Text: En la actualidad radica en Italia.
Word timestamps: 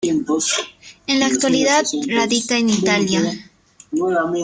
En 1.05 1.19
la 1.19 1.27
actualidad 1.27 1.83
radica 2.07 2.57
en 2.57 2.71
Italia. 2.71 3.21